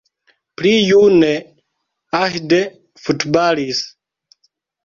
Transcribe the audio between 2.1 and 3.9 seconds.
Ahde futbalis.